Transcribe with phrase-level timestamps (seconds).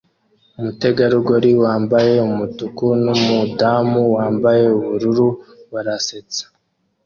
[0.59, 5.27] Umutegarugori wambaye umutuku numudamu wambaye ubururu
[5.71, 6.43] barasetsa